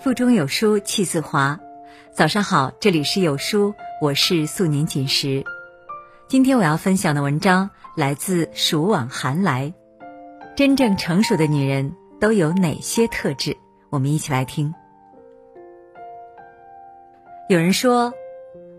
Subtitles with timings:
[0.00, 1.58] 腹中有书气自华。
[2.12, 5.44] 早上好，这里是有书，我是素年锦时。
[6.28, 9.74] 今天我要分享的文章来自暑往寒来。
[10.54, 13.56] 真正成熟的女人都有哪些特质？
[13.90, 14.72] 我们一起来听。
[17.48, 18.12] 有人说，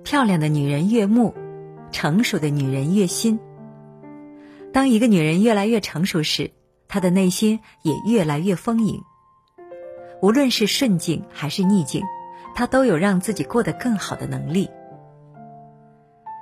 [0.06, 1.36] 漂亮的女人悦目，
[1.92, 3.42] 成熟的女人悦心。
[4.72, 6.52] 当一个女人越来越成熟时，
[6.88, 9.02] 她的内心也越来越丰盈。
[10.22, 12.04] 无论是顺境还是逆境，
[12.56, 14.70] 她都有让自己过得更好的能力。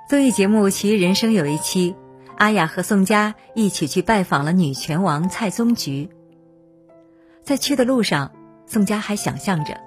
[0.08, 1.94] 综艺节目《奇遇人生》有一期，
[2.36, 6.08] 阿雅和宋佳一起去拜访了女拳王蔡宗菊。
[7.42, 8.32] 在去的路上，
[8.66, 9.78] 宋佳还想象着，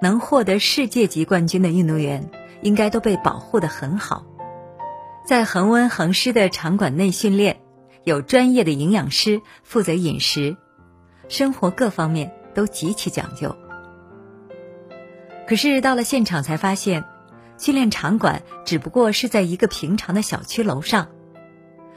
[0.00, 2.30] 能获得世界级冠军的运动员
[2.62, 4.24] 应该都被保护的很好，
[5.26, 7.60] 在恒温恒湿的场馆内训练，
[8.04, 10.56] 有专业的营养师负责饮食，
[11.28, 12.32] 生活各方面。
[12.54, 13.54] 都极其讲究，
[15.46, 17.04] 可是到了现场才发现，
[17.58, 21.08] 训练场馆只不过是在一个平常的小区楼上。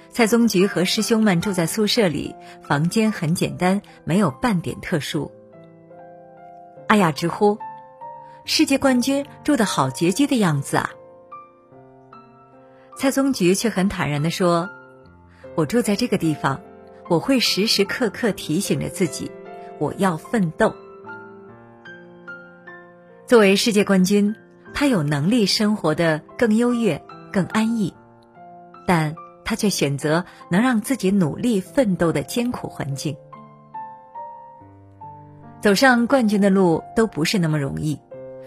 [0.09, 5.31] 蔡宗菊和师兄们住在宿舍里，房间很简单，没有半点特殊。
[6.87, 7.57] 阿雅直呼
[8.45, 10.91] ：“世界冠军住的好拮据的样子啊！”
[12.97, 14.69] 蔡宗菊却很坦然地说
[15.55, 16.61] ：“我住在这个地方，
[17.09, 19.29] 我会时时刻刻提醒着自己。”
[19.79, 20.73] 我要奋斗。
[23.25, 24.35] 作为世界冠军，
[24.73, 27.93] 他有能力生活的更优越、更安逸，
[28.85, 33.17] 但他却选择能让自己努力奋斗的艰苦环境。
[35.61, 37.99] 走上冠军的路都不是那么容易，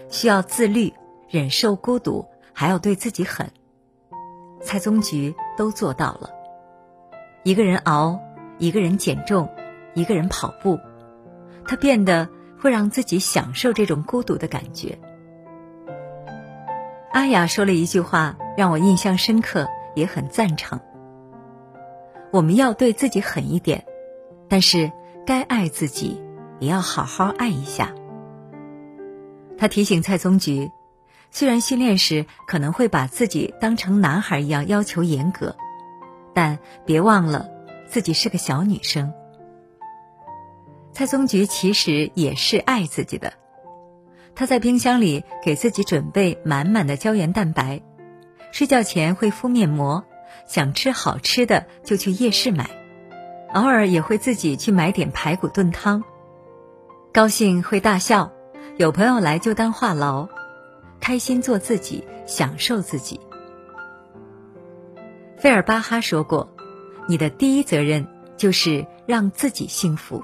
[0.07, 0.93] 需要自律、
[1.27, 3.51] 忍受孤独，还要对自己狠。
[4.61, 6.29] 蔡宗菊都做到了，
[7.43, 8.19] 一个人熬，
[8.57, 9.49] 一个人减重，
[9.93, 10.79] 一个人跑步。
[11.65, 12.29] 他变得
[12.59, 14.99] 会让自己享受这种孤独的感觉。
[17.11, 20.79] 阿雅说了一句话，让我印象深刻，也很赞成。
[22.31, 23.85] 我们要对自己狠一点，
[24.47, 24.91] 但是
[25.25, 26.21] 该爱自己，
[26.59, 27.93] 也要好好爱一下。
[29.57, 30.71] 他提醒蔡宗菊，
[31.31, 35.55] 虽然训练时可能会把自己当成男孩一样要求严格，
[36.33, 37.49] 但别忘了
[37.87, 39.11] 自己是个小女生。
[40.99, 43.31] 蔡宗菊其实也是爱自己的，
[44.35, 47.81] 她在冰箱里给自己准备满满的胶原蛋白，
[48.51, 50.03] 睡觉前会敷面膜，
[50.45, 52.69] 想吃好吃的就去夜市买，
[53.53, 56.03] 偶尔也会自己去买点排骨炖汤，
[57.13, 58.33] 高兴会大笑，
[58.75, 60.27] 有朋友来就当话痨，
[60.99, 63.21] 开心做自己，享受自己。
[65.37, 66.53] 费尔巴哈说过
[67.07, 68.05] ：“你的第一责任
[68.35, 70.21] 就是让自己幸福。”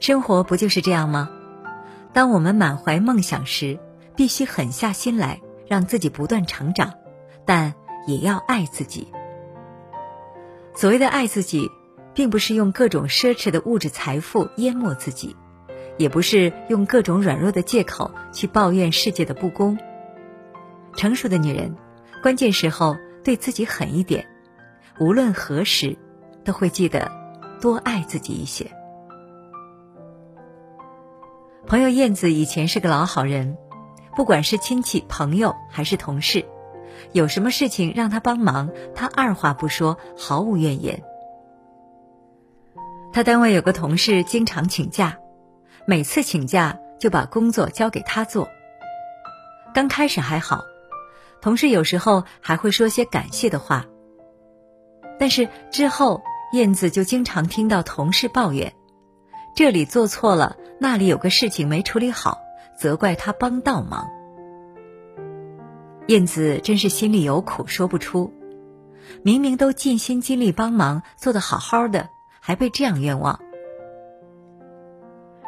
[0.00, 1.30] 生活不就是这样吗？
[2.12, 3.78] 当我们满怀梦想时，
[4.14, 6.94] 必须狠下心来，让自己不断成长，
[7.44, 7.74] 但
[8.06, 9.08] 也要爱自己。
[10.74, 11.70] 所谓的爱自己，
[12.14, 15.34] 并不是用各种奢侈的物质财富淹没自己，
[15.96, 19.78] 也不是用各种软弱的借口去抱怨世界的不公。
[20.94, 21.74] 成熟的女人，
[22.22, 24.26] 关键时候对自己狠一点，
[24.98, 25.96] 无论何时，
[26.44, 27.10] 都会记得
[27.60, 28.70] 多爱自己一些。
[31.66, 33.58] 朋友燕子以前是个老好人，
[34.14, 36.46] 不管是亲戚、朋友还是同事，
[37.10, 41.02] 有什么事情让他帮忙，他二话不说，毫无怨言。
[43.12, 45.18] 他单位有个同事经常请假，
[45.88, 48.48] 每次请假就把工作交给他做。
[49.74, 50.62] 刚开始还好，
[51.40, 53.86] 同事有时候还会说些感谢的话，
[55.18, 56.22] 但是之后
[56.52, 58.72] 燕子就经常听到同事抱怨。
[59.56, 62.38] 这里做错了，那里有个事情没处理好，
[62.76, 64.08] 责怪他帮倒忙。
[66.08, 68.32] 燕子真是心里有苦说不出，
[69.22, 72.08] 明明都尽心尽力帮忙，做得好好的，
[72.40, 73.40] 还被这样冤枉。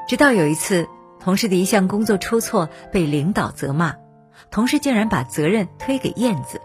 [0.09, 0.89] 直到有一次，
[1.21, 3.95] 同事的一项工作出错，被领导责骂，
[4.51, 6.61] 同事竟然把责任推给燕子。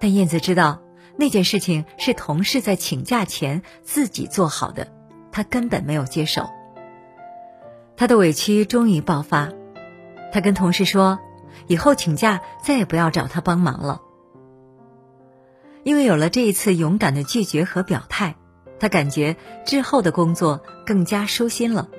[0.00, 0.82] 但燕子知道，
[1.16, 4.88] 那件事情是同事在请假前自己做好的。
[5.30, 6.50] 他根本没有接手，
[8.00, 9.50] 他的委屈终于爆发。
[10.32, 11.18] 他跟同事说
[11.68, 14.00] ：“以后请假再也不要找他帮忙了。”
[15.84, 18.36] 因为有了这一次勇敢的拒绝和表态，
[18.78, 19.36] 他感觉
[19.66, 21.90] 之后的工作更加舒心了。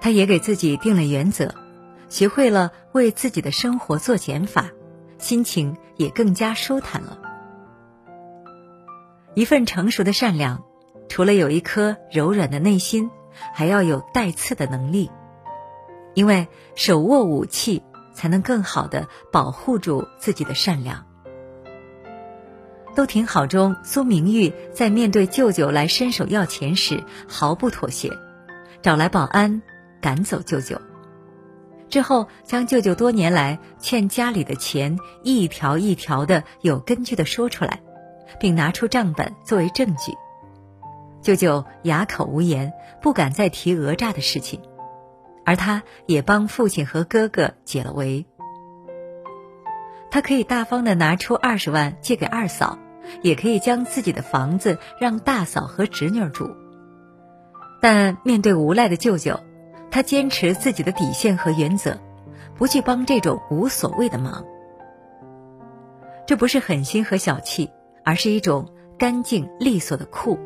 [0.00, 1.54] 他也给自己定了原则，
[2.08, 4.70] 学会了为自己的生活做减法，
[5.18, 7.16] 心情也更加舒坦了。
[9.34, 10.64] 一份成熟的善良。
[11.08, 13.10] 除了有一颗柔软的内心，
[13.52, 15.10] 还要有带刺的能力，
[16.14, 17.82] 因为手握武器
[18.14, 21.06] 才能更好的保护住自己的善良。
[22.94, 28.10] 都挺好中，苏明玉在面对舅舅来伸手要钱时毫不妥协，
[28.82, 29.62] 找来保安
[30.00, 30.78] 赶走舅舅。
[31.88, 37.80] 之后，将舅舅多年来欠家里的钱一条一条的有根据的说出来，
[38.38, 40.12] 并拿出账本作为证据。
[41.22, 44.60] 舅舅哑口无言，不敢再提讹诈的事情，
[45.44, 48.26] 而他也帮父亲和哥哥解了围。
[50.10, 52.78] 他可以大方的拿出二十万借给二嫂，
[53.22, 56.50] 也可以将自己的房子让大嫂和侄女住。
[57.80, 59.40] 但面对无赖的舅舅，
[59.90, 61.98] 他坚持自己的底线和原则，
[62.56, 64.44] 不去帮这种无所谓的忙。
[66.26, 67.70] 这不是狠心和小气，
[68.04, 68.68] 而是一种
[68.98, 70.38] 干净利索的酷。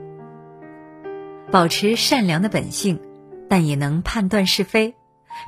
[1.51, 3.01] 保持善良的本性，
[3.49, 4.95] 但也能判断是非，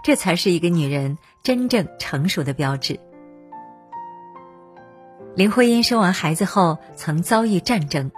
[0.04, 3.00] 这才是一个女人真正成熟的标志。
[5.34, 8.10] 林徽因生完孩子后，曾遭遇战争，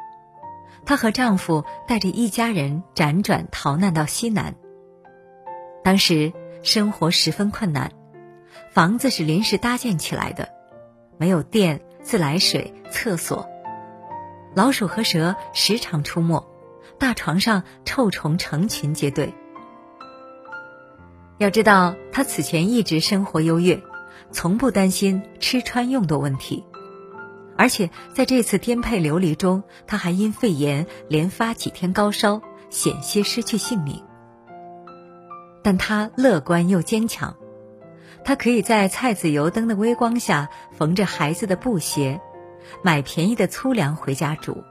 [0.84, 4.54] 她和丈夫带着一家人辗转逃难到西南。
[5.82, 6.32] 当时
[6.62, 7.92] 生活十分困难，
[8.72, 10.50] 房子是临时搭建起来的，
[11.18, 13.48] 没有电、自来水、厕所，
[14.54, 16.49] 老鼠和蛇时常出没，
[17.00, 19.32] 大床上臭虫成群结队。
[21.38, 23.82] 要知道，他此前一直生活优越，
[24.30, 26.62] 从不担心吃穿用度问题。
[27.56, 34.04] 而且在这次颠沛流离中，他还因肺炎连发几天高烧，险些失去性命。
[35.62, 37.34] 但他乐观又坚强，
[38.24, 42.20] 他可以在菜籽油灯的微光下缝着孩子的布鞋，
[42.82, 44.62] 买便宜的粗粮回家煮。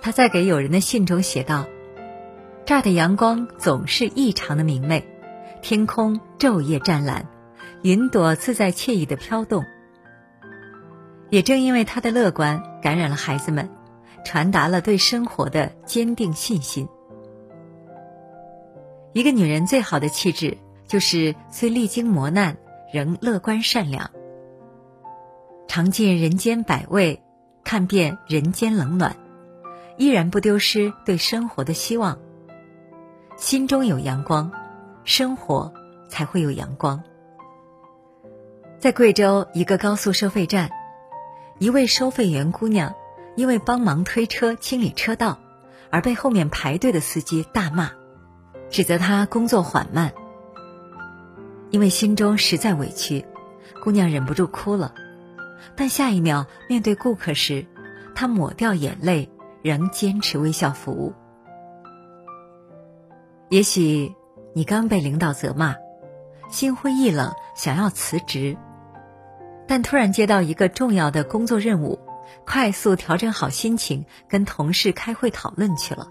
[0.00, 1.66] 他在给友人的信中写道
[2.64, 5.04] ：“这儿的阳光总是异常的明媚，
[5.62, 7.26] 天空昼夜湛蓝，
[7.82, 9.64] 云朵自在惬意的飘动。”
[11.30, 13.68] 也正因为他的乐观，感染了孩子们，
[14.24, 16.88] 传达了对生活的坚定信心。
[19.12, 20.56] 一个女人最好的气质，
[20.86, 22.56] 就是虽历经磨难，
[22.92, 24.10] 仍乐观善良，
[25.66, 27.22] 尝尽人间百味，
[27.62, 29.16] 看遍人间冷暖，
[29.98, 32.18] 依然不丢失对生活的希望。
[33.36, 34.50] 心中有阳光，
[35.04, 35.72] 生活
[36.08, 37.02] 才会有阳光。
[38.78, 40.70] 在贵州一个高速收费站。
[41.58, 42.94] 一位收费员姑娘，
[43.34, 45.40] 因为帮忙推车清理车道，
[45.90, 47.90] 而被后面排队的司机大骂，
[48.70, 50.12] 指责她工作缓慢。
[51.70, 53.26] 因为心中实在委屈，
[53.82, 54.94] 姑娘忍不住哭了。
[55.74, 57.66] 但下一秒面对顾客时，
[58.14, 59.28] 她抹掉眼泪，
[59.68, 61.12] 仍坚持微笑服务。
[63.50, 64.14] 也许
[64.54, 65.76] 你刚被领导责骂，
[66.48, 68.56] 心灰意冷，想要辞职。
[69.66, 71.98] 但突然接到一个重要的工作任务，
[72.46, 76.08] 快速调整好心情，跟同事开会讨论去了。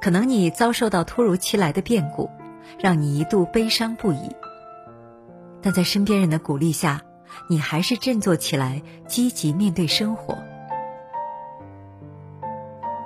[0.00, 2.30] 可能你遭受到突如其来的变故，
[2.78, 4.30] 让你一度悲伤不已。
[5.60, 7.02] 但在身边人的鼓励下，
[7.48, 10.38] 你还是振作起来，积极面对生活。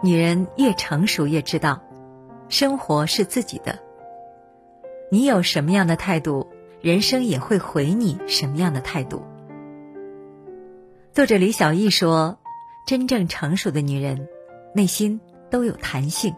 [0.01, 1.83] 女人越成熟，越知道，
[2.49, 3.81] 生活是自己的。
[5.11, 6.47] 你有什么样的态度？
[6.81, 9.23] 人生也会回你什么样的态度？
[11.13, 12.39] 作者李小艺说
[12.87, 14.29] ：“真正成熟的女人，
[14.73, 15.21] 内心
[15.51, 16.33] 都有弹性。”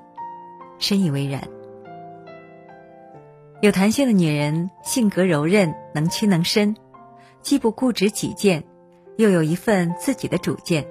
[0.81, 1.47] 深以为然。
[3.61, 6.75] 有弹性的女人，性格柔韧，能屈能伸，
[7.43, 8.65] 既不固执己见，
[9.19, 10.87] 又有一份自己的主见，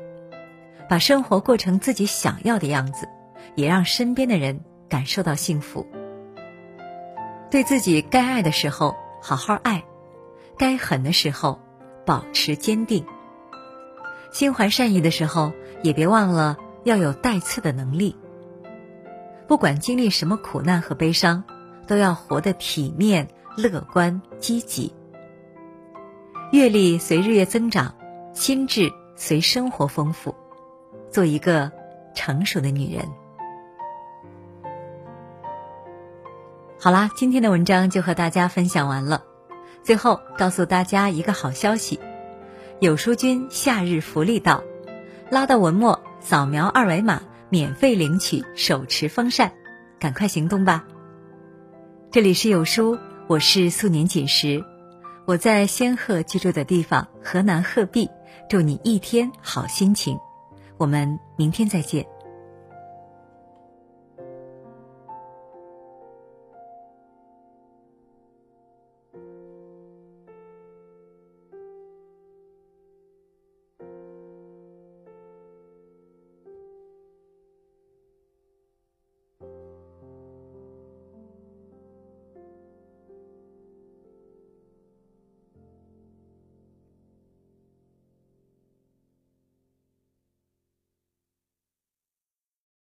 [0.89, 3.07] 把生活过成自己想要的样子，
[3.55, 5.87] 也让身边的人感受到幸福。
[7.49, 8.95] 对自己该爱的时候。
[9.21, 9.83] 好好爱，
[10.57, 11.59] 该狠的时候
[12.05, 13.05] 保持坚定。
[14.31, 15.51] 心怀善意的时候，
[15.83, 16.55] 也别忘了
[16.85, 18.15] 要有带刺的能力。
[19.45, 21.43] 不管经历什么苦难和悲伤，
[21.85, 23.27] 都要活得体面、
[23.57, 24.93] 乐观、积极。
[26.53, 27.93] 阅历随日月增长，
[28.33, 30.33] 心智随生活丰富，
[31.11, 31.71] 做一个
[32.13, 33.05] 成熟的女人。
[36.79, 39.23] 好啦，今天的文章就和大家分享完了。
[39.83, 41.99] 最后告诉大家一个好消息：
[42.79, 44.63] 有书君夏日福利到，
[45.29, 49.51] 拉到文末扫描二维码，免费领取手持风扇，
[49.99, 50.85] 赶快行动吧！
[52.11, 52.97] 这里是有书，
[53.27, 54.63] 我是素年锦时，
[55.25, 58.09] 我在仙鹤居住的地方河南鹤壁，
[58.49, 60.17] 祝你一天好心情。
[60.79, 62.18] 我们明天再见。